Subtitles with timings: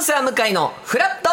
[0.00, 1.28] ンサー向かいのフラット。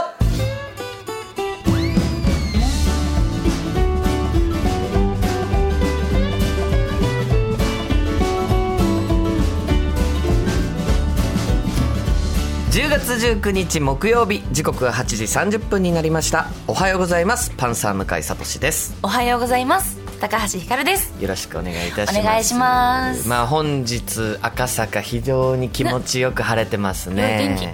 [12.71, 15.23] 10月19日木曜日時刻は8時
[15.57, 16.47] 30分になりました。
[16.67, 17.51] おはようございます。
[17.57, 18.97] パンサー向井聡です。
[19.01, 20.06] おはようございます。
[20.19, 21.13] 高橋ひかるです。
[21.21, 22.19] よろしくお願いいたします。
[22.19, 23.27] お願いします。
[23.27, 27.69] まあ本日赤坂非常に気持ちよく晴れてますね。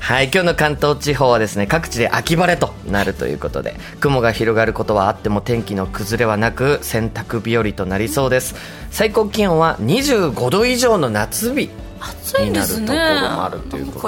[0.00, 8.54] はい今日の関東地方はですね各地で秋晴れとなるということで雲が広がることはあっても天気の崩れはなく洗濯日和となりそうです。
[8.90, 12.98] 最高気温は25度以上の夏日暑いんですね。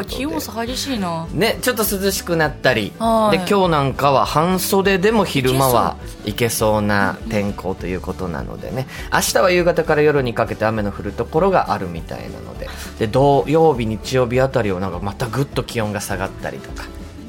[0.07, 1.27] 気温差激しいな。
[1.33, 3.39] ね、ちょっと涼しくなったり、はい。
[3.39, 8.87] で今日なんかは半袖でも昼間はいけそうな天候ということなのでね。
[9.13, 12.69] 明日は夕方から夜にかけて雨の降るところがあるみたいなので。
[12.99, 16.87] で土曜日日曜日あたりはなんかまたぐっと気温が下がったりとか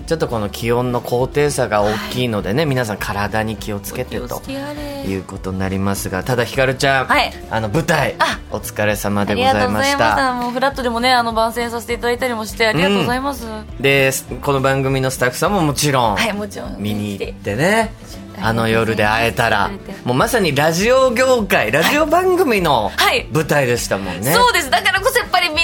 [0.09, 7.31] ちょっとこの気温の高低差が大きいのでね、皆さん体に気をつけてということになりますがただひかるちゃん、はい。
[7.51, 10.49] あの舞台あお疲れ様あでございました。
[10.49, 13.45] フラットでもねあの番宣させていただいたりもしてありがとうございます、
[13.79, 16.77] でこの番組のスタッフさんももちろん、はいもちろん。
[16.79, 17.93] 見に行ってね
[18.41, 19.69] あの夜で会えたら
[20.05, 23.27] もうまさにラジオ業界ラジオ番組のはい。
[23.31, 24.71] 舞台でしたもんね、そうです。
[24.71, 25.18] だからこそ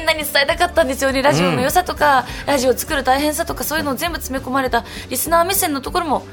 [0.05, 1.21] んなに伝えたかったんですよね。
[1.21, 6.25] ラジオの良さとか、ラジオを作る大変さとかそういうのを全部詰め込まれたリスナー目線のところも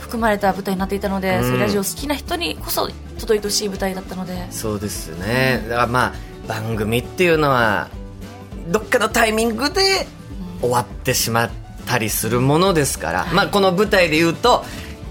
[0.00, 1.42] 含まれた舞台になっていたので、うん。
[1.42, 4.50] そういうラジオ好きな人にこそ届いてほしい舞台だったので。
[4.50, 5.64] そうですね。
[5.68, 6.12] だからまあ
[6.48, 7.88] 番組っていうのは
[8.68, 10.06] どっかのタイミングで
[10.60, 11.50] 終わってしまっ
[11.86, 14.64] たりするものですから、まあこの舞台で言うと、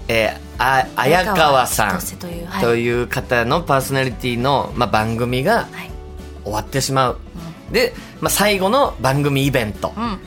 [0.08, 2.62] えーあ綾川さんというはい。
[2.62, 5.90] という方のパーソナリティの、まあ、番組がはい。
[6.44, 7.18] 終わってしまう、
[7.70, 10.18] で、まあ、最後の番組イベント、うん。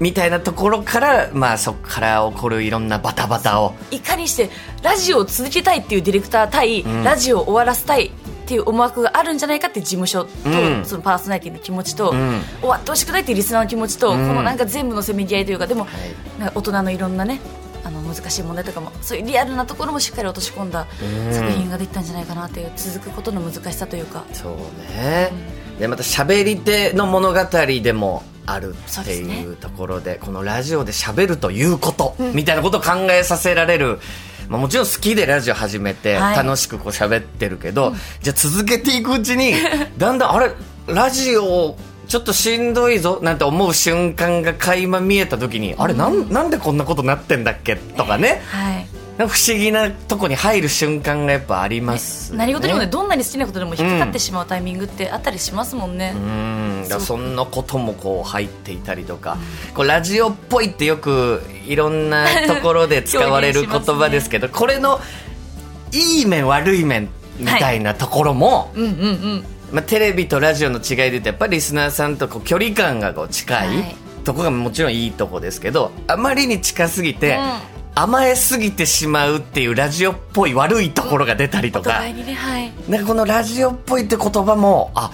[0.00, 3.74] みたいなところから、まあ、そこから起こるいろんなバタバタを。
[3.90, 4.50] いかにして
[4.82, 7.04] ラジオを続けたいっていうディレクター対、ん。
[7.04, 8.10] ラジオを終わらせたいっ
[8.46, 10.84] ていう思惑があるんじゃないかっていう事務所と、うん。
[10.86, 12.40] そのパーソナリティの気持ちと、ん。
[12.60, 14.26] 終わってほしくないっていうリスナーの気持ちと、うん。
[14.26, 15.86] このなんか全部のせめぎ合いというかでも、
[16.38, 16.40] い。
[16.40, 17.40] なんか大人のいろんなね
[18.12, 21.34] 難しい問題とかもそういうリアルなところもしっかり落とし込んだうん。
[21.34, 24.24] 作品ができたんじゃないかなっていう続くことの難しさというか。
[24.32, 24.52] そう
[24.94, 25.30] ね、
[25.78, 27.38] でまた喋り手の物語
[27.82, 34.00] でもあるっていうところでこのラジオで喋るということ、みたいなことを考えさせられる、
[34.48, 36.36] まあ、もちろん好きでラジオ始めてはい。
[36.36, 39.54] 楽しくこう喋ってるけど、じゃあ続けていくうちに
[39.98, 40.50] だんだんあれ？
[40.88, 41.76] ラジオ
[42.10, 48.42] ちょっとしんどいぞなんて思う瞬間が垣間見えた時に、あれなんなんでこんなことなってんだっけとかね。
[48.46, 48.86] はい。
[49.18, 56.86] 不思議なとこに入る瞬間がやっぱあります、何事にもねどんなに好きなことでも引っかかってしまうタイミングってあったりしますもんね、うん。
[56.88, 59.36] そそんなこともこう入っていたりとか、
[59.74, 64.98] こうラジオっぽいってよくいろんなところで使われる言葉ですけどこれの
[65.92, 68.92] いい面悪い面みたいなところも、うんうんう
[69.36, 73.96] んまあ、テレビとラジオの違いで言うとやっぱりリスナーさんとこう距離感がこう近い、はい。
[74.24, 77.38] とこがもちろんいいとこですけどあまりに近すぎて、
[77.94, 81.92] 甘えすぎてしまうっていうラジオっぽい悪いところが出たりとおか。
[81.92, 82.72] 互いにねはい。
[82.88, 85.10] なんかこのラジオっぽいって言葉もあ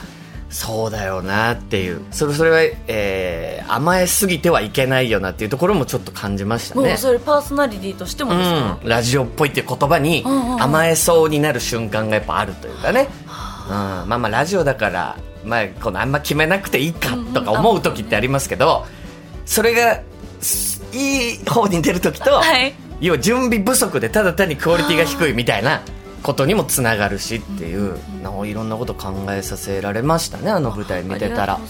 [0.49, 2.05] そうだよなっていう。
[2.11, 6.89] それそれは、えー甘えすぎてはいけないよなっていうところもちょっと感じましたね。
[6.89, 10.63] もうそれパーソナリティとしてもですか、うん、ラジオっぽいっていう言葉にうんうんうん。
[10.63, 13.26] 甘えそうになる瞬間がやっぱあるというかね、うん、
[13.69, 18.87] まあまあラジオだから、まあ、このあんま決めなくていいかとか思う時ってありますけど
[19.45, 20.01] それが
[20.41, 22.75] すいい方に出る時と、はい。
[23.01, 25.83] 要は準備不足でただ単にクオリティが低いみたいな
[26.23, 27.99] ことにもつながるしっていう
[28.47, 31.61] いろんなこと考えさせられましたねあの舞台見てたら。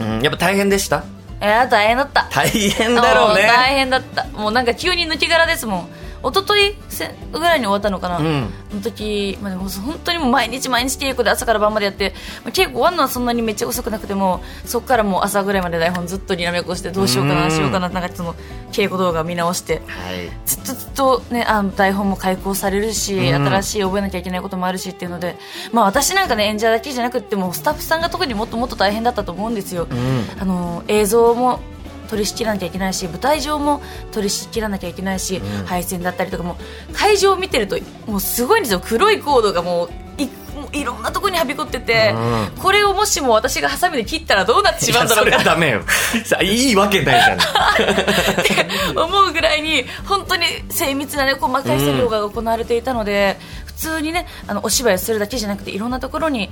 [0.00, 1.04] うん、やっぱ大変でした？
[1.42, 2.28] いや大変だった。
[2.30, 4.24] 大変だろうもね大変だった。
[4.28, 5.88] もうなんか急に抜き殻ですもん
[6.28, 8.48] 一昨日せぐらいに終わったのかな、うん。
[8.70, 12.14] その時、まあ、でも本当にもう毎日毎日稽古で朝から晩までやって
[12.44, 17.50] まあ稽古終わるのはそんなにめっちゃ遅くなくてもそこからもう朝ぐらいまで台本ずっとにらめっこしてどうしようかうなん。
[17.50, 18.34] しようかななんかその
[18.72, 20.30] 稽古動画見直してはい。
[20.46, 23.46] ずっとずっと、ね、あの台本も開講されるし、うん。
[23.46, 25.36] 新しい覚えなきゃいけないこともあるしっていうので、
[25.72, 29.86] まあ、私なんかね演者だけじゃなくてもスタッフさんが特にもっともっと大変だったと思うんですよ。
[29.90, 30.26] うん。
[30.40, 31.60] あの映像も
[32.08, 35.66] 取り仕切らなきゃいけないし舞台上も取り仕切らなきゃいけないし、うん。
[35.66, 36.56] 配線だったりとかも
[36.92, 38.80] 会場を見てるともうすごいんですよ。
[38.80, 39.90] 黒いコードがもう
[40.22, 42.14] いもういろんなところにはびこってて、
[42.56, 45.30] うこれをもしも私がハサミで切ったらどうなってしまうんだろうか。
[45.30, 45.82] いやそれはダメよ。
[46.24, 47.38] さいいわけないじゃん。
[47.38, 56.50] って思うぐらいに本当に精密な、ね、細かい作業が行われていたので、普通にねあのお芝居をするだけじゃなくていろんなところに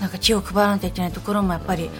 [0.00, 1.90] なんか気を配らなきゃいけないところもやっぱり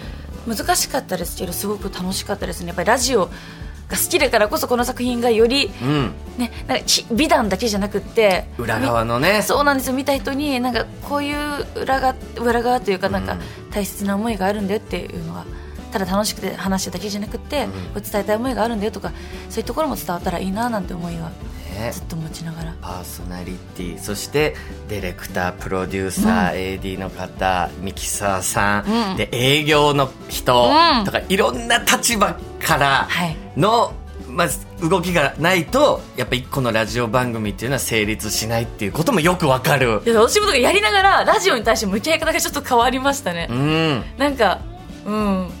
[0.47, 2.67] 難しかったですけどすごく楽しかったですね。
[2.67, 6.13] やっぱりラジオが好きだからこそこの作品がより、うん。
[6.37, 9.41] ね、なんかち美談だけじゃなくって裏側のね。
[9.41, 9.95] そうなんですよ。
[9.95, 13.39] 見た人になんかこういう裏側裏側というかなんかうん。
[13.71, 15.45] 大切な思いがあるんだよっていうのが
[15.91, 19.11] ただ楽しくて話しただけじゃなくって、こう伝えたい思いがあるんだよとか
[19.49, 21.31] そういうところも伝わったらいいななんて思いは
[21.79, 21.91] ね。
[21.91, 22.73] ずっと持ちながら。
[22.81, 24.55] パーソナリティそして
[24.87, 29.17] ディレクタープロデューサー、AD の方ミキサーさん、うん。
[29.17, 33.35] で営業の人うんとか、いろんな立場からはい。
[33.57, 33.93] の、
[34.27, 40.01] まず動きがないとやっぱ一個のラジオ番組っていうのは成立しないっていうこともよくわかる。
[40.21, 43.47] お仕事がやりながらラジオに対して向き合い方がちょっと変わりましたね。
[43.49, 44.03] う、ん。
[44.17, 44.59] なんか
[45.05, 45.47] うん。
[45.47, 45.53] ぶ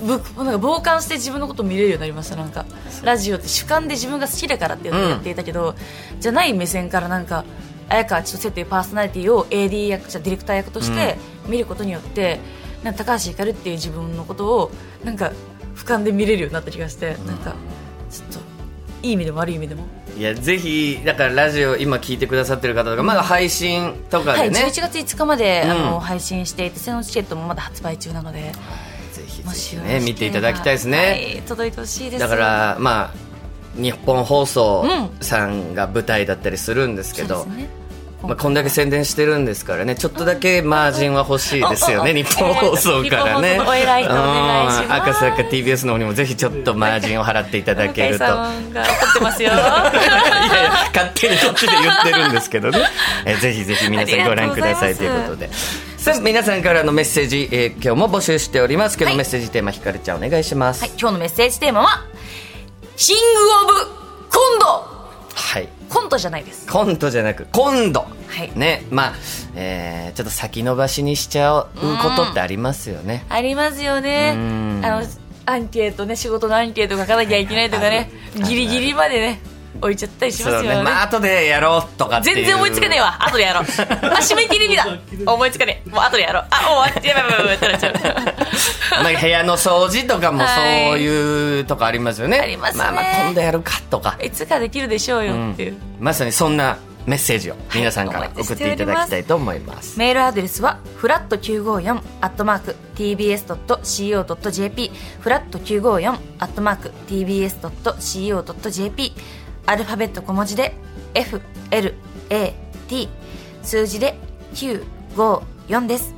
[0.00, 2.36] なんか傍観して自分のことを見れるようになりました。
[2.36, 2.64] なんか
[3.02, 5.74] ラジオって主観で自分が好きだからっていうのをやっていたけど、
[6.18, 7.44] じゃない目線からなんか
[7.88, 11.16] 綾川千歳っていうパーソナリティを AD 役じゃディレクター役として
[11.46, 12.40] 見ることによって、
[12.82, 14.70] なんか高橋ひかるっていう自分のことを
[15.04, 15.32] なんか
[15.74, 17.54] 俯瞰で見れるようになった気がして、なんか
[18.10, 18.40] ちょっと
[19.02, 19.84] いい意味でも悪い意味でも、
[20.16, 25.70] いやぜひだからラジオ今聞いてくださってる方とかまだ配信とかはい、でね、11月5日まで、うん。
[25.70, 28.52] あの配信していてそのチケットもまだ発売中なので
[29.76, 32.20] ね見ていただきたいですね、はい、届いてほしいです。
[32.20, 33.30] だからまあ
[33.80, 34.84] 日本放送
[35.20, 37.80] うさんが舞台だったりするんですけど、そうですね。
[38.22, 43.52] まあ、こんだけ宣伝してるんですからねちょっとだけマージンは欲しいですよね、う ん日本放送からね。
[43.52, 44.82] 日本放送お偉いとお願いします。
[44.82, 44.92] うん。
[44.92, 48.24] 赤坂 TBS の方にもぜひちょっとマージンを払っていただけると。
[48.24, 49.50] 向井さんが怒ってますよ。
[49.52, 52.78] いやいや勝手にこっちで言ってるんですけどね。
[53.24, 55.50] えぜひぜひ皆さんご覧くださいということで
[56.00, 59.18] さあ皆さんからのメッセージ、えー今日も募集しておりますけど、はい。
[59.18, 60.80] メッセージテーマひかるちゃんお願いします。
[60.80, 62.06] はい、今日のメッセージテーマは
[62.96, 63.22] シング・
[63.64, 63.74] オブ・
[64.30, 64.66] コンド。
[65.34, 65.68] はい。
[65.90, 66.66] コントじゃないです。
[66.66, 68.50] コントじゃなく今度、はい。
[68.58, 69.12] ねまあ、
[69.54, 71.76] えーちょっと先延ばしにしちゃうこ
[72.16, 74.32] とってありますよね、ありますよね。
[74.34, 74.80] うん。
[74.82, 75.06] あの
[75.44, 78.10] アンケートね仕事のアンケート書かなきゃいけないとかね。
[78.36, 79.42] ギリギリまでね
[79.80, 80.68] 置いちゃったりしますよね。
[80.76, 80.82] ね。
[80.82, 83.24] まあ後でやろうとか全然思いつかねえわ。
[83.24, 83.64] 後でやろう。
[83.66, 83.66] あ
[84.18, 84.86] 締め切り日だ。
[85.26, 85.90] 思いつかねえ。
[85.90, 86.44] もう後でやろう。
[86.50, 87.94] あ終わってやばいやばいやばいってなっちゃう。
[89.02, 90.64] まあ部屋の掃除とかもそう
[90.98, 92.78] いうとこありますよね、ありますね。
[92.78, 94.16] まあまあ今度やるかとか。
[94.22, 99.98] いつかできるでしょうよっていう、まさにそんなメッセージを皆さんからはい送っていただきたいと思います。
[99.98, 104.90] メールアドレスはフラット954アットマーク tbs.co.jp
[105.20, 109.12] フラット954アットマーク tbs.co.jp
[109.66, 110.74] アルファベット小文字で
[111.14, 113.08] FLAT
[113.62, 114.18] 数字で
[114.54, 116.14] 954です。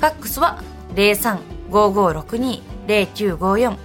[0.00, 0.60] ファックスは
[0.94, 3.76] 0355620954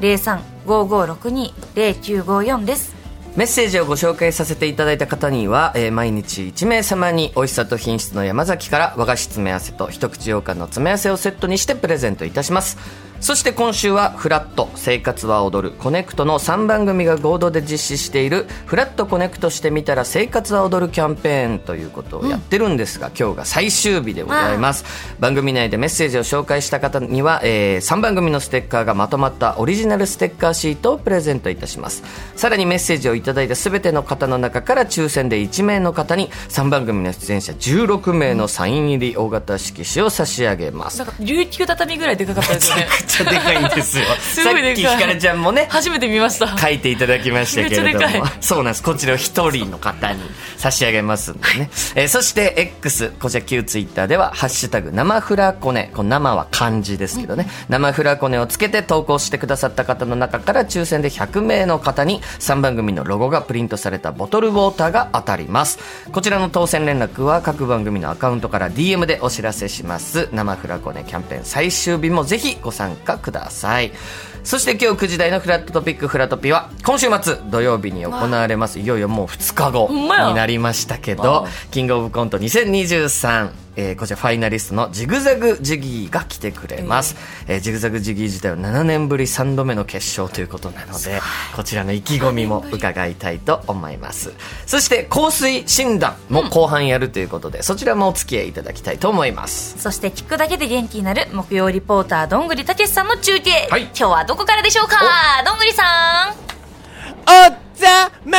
[0.00, 2.94] 0355620954です。
[3.36, 12.78] メッセージをご紹介させていただいた方には、えー毎日1名様に美味しさと品質の山崎から和菓子詰め合わせと一口羊羹の詰め合わせをセットにしてプレゼントいたします。
[13.24, 15.74] そして今週はフラット生活は踊る。
[15.74, 24.84] コネクトの3番組が合同で実施しているフラットコネクトしてみたら生活は踊るキャンペーンということをやってるんですが、今日が最終日でございます。
[25.20, 32.02] 番組内でメッセージを紹介した方には、え3番組のステッカーがまとまったオリジナルステッカーシートをプレゼントいたします。
[32.36, 40.98] さらにメッセージをいただいた全ての方の中から抽選で1名の方に3番組の出演者16名のサイン入り大型色紙を差し上げます。
[40.98, 44.04] なんか琉球畳ぐらいでかかったですよねちゃでかいんですよ。
[44.20, 44.82] すごいでかい。
[44.82, 46.56] さっきひかるちゃんもね初めて見ました。
[46.58, 48.26] 書いていただきましたけれども。
[48.40, 48.82] そうなんです。
[48.82, 50.20] こちらを一人の方に
[50.56, 65.78] 差し上げますんでね、 えーそして X こちら旧ツイッターでは「ハッシュタグ生フラコネ」この生は漢字ですけどね、生フラコネをつけて投稿してくださった方の中から抽選で100名の方に3番組のロゴがプリントされたボトルウォーターが当たります。
[66.12, 70.28] こちらの当選連絡は各番組のアカウントから DM でお知らせします。
[70.32, 73.92] 生フラコネキャンペーン最終日もぜひご参加ください。
[74.44, 87.16] そして今日9時台のフラットトピックフラトピは今週末土曜日に行われますいよいよもう2日後になりましたけどキングオブコント2023えーこちらファイナリストのジグザグジギーが来てくれます、
[87.48, 87.60] えー。
[87.60, 91.20] ジグザグジギー自体は7年ぶり3度目の決勝ということなので
[91.56, 94.32] こちらの意気込みも伺いたいと思います。
[94.66, 99.76] そして香水診断も後半やるということで、そちらもお付き合いいただきたいと思います。
[99.78, 103.82] そして聞くだけで元気になる木曜リポーターどんぐりたけしさんの中継、はい。
[103.82, 104.96] 今日はどこからでしょうか？
[105.44, 107.60] どんぐりさん。
[107.60, 108.38] おざま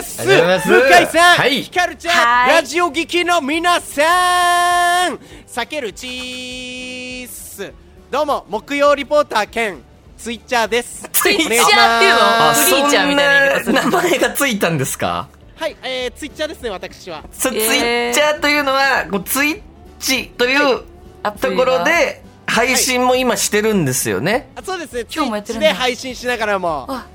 [0.00, 0.26] ーす。
[0.26, 1.62] 向井さん、はい。
[1.62, 2.56] ひかるちゃん、はい。
[2.56, 7.72] ラジオ劇の皆さん避けるチース
[8.10, 9.80] どうも木曜リポーター兼
[10.18, 11.08] ツイッチャーです。
[11.12, 12.18] ツイッチャーっていうの？
[12.20, 15.28] あフリーちゃんみたいな名前がついたんですか？
[15.54, 17.22] はい、えー、ツイッチャーですね私は。
[17.30, 19.62] ツイッチャーというのはこうツイッ
[20.00, 20.82] チという
[21.22, 21.64] アプリが。
[21.64, 24.50] ところで配信も今してるんですよね。
[24.56, 25.02] あそうですね。
[25.02, 26.86] 今日もやってるで配信しながらも。
[26.88, 27.06] あ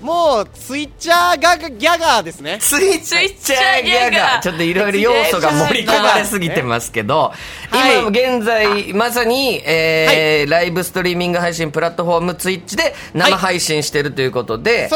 [0.00, 2.58] もうツイッチャーガギャガーですね。
[2.60, 4.40] ツイッチャーギャガー。
[4.40, 7.32] ちょっといろいろ要素が盛り込まれすぎてますけど、
[7.70, 8.00] はい。
[8.00, 14.88] 今現在、まさに、えーライブストリーミング配信プラットフォームツイッチで生配信してるということで、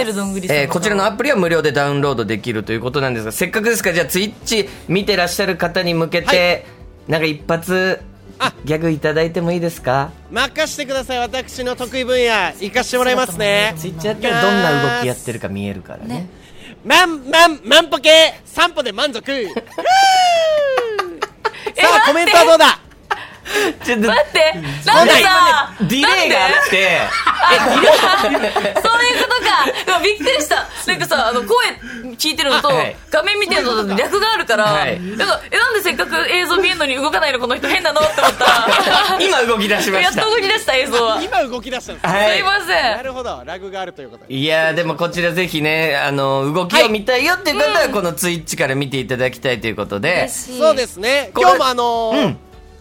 [0.00, 6.66] えるどんぐりさんえーこちらのアプリは無料でダウンロードできるということなんですが、せっかくですから、じゃあツイッチ見てらっしゃる方に向けて、
[7.08, 8.15] なんか一発あ、
[8.64, 10.10] ギャグいただいてもいいですか？
[10.30, 11.18] 任してください。
[11.18, 13.74] 私の得意分野行かしてもらいますね。
[13.78, 16.06] ツイッチやったらどんな動きやってるか見えるからね。
[16.06, 16.28] ね。
[16.84, 19.24] マンマンマンポケ散歩で満足。
[21.76, 22.78] さあコメントはどうだ？
[23.84, 24.52] ちょっと待って
[24.86, 27.00] なんでさディレイがあって、
[27.36, 29.28] そういうこ
[29.84, 30.00] とか。
[30.02, 30.66] びっくりした。
[30.86, 31.66] なんかさあの声
[32.16, 32.96] 聞いてるのと、あはい。
[33.10, 35.00] 画面見てるのと略があるから、はい。
[35.00, 38.44] なんかえなんでせっかく映像見えるのに動かないのこの人変なのって思った。
[38.44, 40.30] ら今動き出しまやっとした。
[40.30, 41.18] 動き出した映像は。
[41.20, 43.42] す今動き出したんですはいいませなんるほど。
[43.44, 44.34] ラグがあるということで。
[44.34, 51.30] いやーでもこちらぜひね、あの、動きを見たいよっていう方は、このツイッチから見ていただきたいということで、嬉しいそうですね。
[51.36, 52.38] 今日もあのーうん。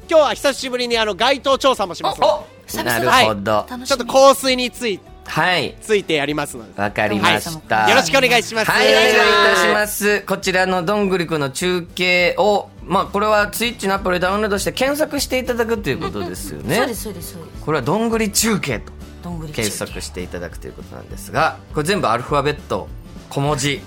[0.08, 2.22] 今日は久しぶりにあの街頭調査もします
[2.67, 3.65] 久々なるほど。
[3.69, 5.75] 楽しみでちょっと香水についはい。
[5.81, 7.89] ついてやりますのでわかりました。
[7.89, 9.13] よろしくお願いしますはい、お願いい
[9.55, 10.22] たします。
[10.22, 16.75] こちらのどんぐりくんの中継を、まあ、これはツイッチのアプリダウンロードして検索していただくということですよね。
[16.75, 18.91] そうですそうですそうですこれはどんぐり中継と
[19.24, 22.88] どんぐり検索していただくということなんですが、これ全部アルファベット
[23.29, 23.81] 小文字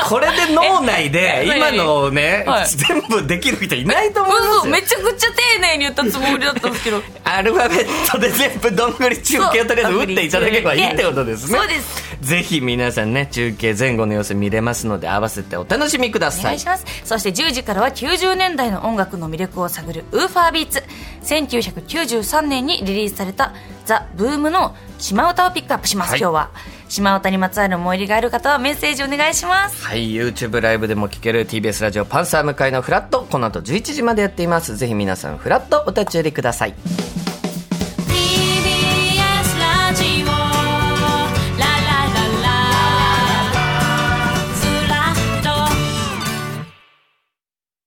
[0.09, 11.59] これで脳内で、え今のをね、はい全部できる人いないと思いますめちゃくちゃ丁寧に言ったつもりだったんですけどアルファベットで全部どんぐり中継をとりあえず打っていただければいいってことですね。
[11.59, 12.12] そうです。
[12.23, 16.67] ぜひ皆さんね、中継前後の様子見れますので、合わせてお楽しみくださいお願いし。
[16.67, 20.85] ますそして10時からは90年代の音楽の魅力を探るウーファービーツ
[21.25, 23.53] 1993年にリリースされた
[23.85, 26.51] ザ・ブームの島唄をピックアップします、はい今日は
[26.89, 34.77] 島唄にまつわる思い入れがある方はメッセージお願いしますはい、YouTube ライブでも聴ける TBS ラジオパンサー向かいのフラット、この後11時までやっています。
[34.77, 36.75] ぜひ皆さんフラットお立ち寄りください。